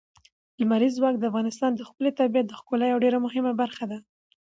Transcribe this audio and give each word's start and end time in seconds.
لمریز 0.59 0.93
ځواک 0.97 1.15
د 1.19 1.23
افغانستان 1.31 1.71
د 1.75 1.81
ښکلي 1.87 2.11
طبیعت 2.19 2.45
د 2.47 2.53
ښکلا 2.59 2.85
یوه 2.87 3.03
ډېره 3.05 3.17
مهمه 3.25 3.51
برخه 3.61 3.85
ده. 3.91 3.97